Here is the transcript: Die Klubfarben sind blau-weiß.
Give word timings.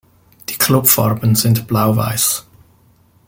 Die 0.49 0.55
Klubfarben 0.57 1.35
sind 1.35 1.67
blau-weiß. 1.67 2.47